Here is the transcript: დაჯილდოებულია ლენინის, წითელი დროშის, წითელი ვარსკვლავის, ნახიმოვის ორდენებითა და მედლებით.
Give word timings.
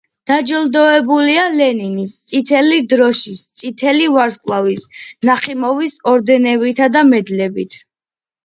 დაჯილდოებულია 0.29 1.41
ლენინის, 1.57 2.15
წითელი 2.31 2.79
დროშის, 2.93 3.43
წითელი 3.61 4.09
ვარსკვლავის, 4.15 4.89
ნახიმოვის 5.31 5.97
ორდენებითა 6.15 6.89
და 6.97 7.05
მედლებით. 7.13 7.79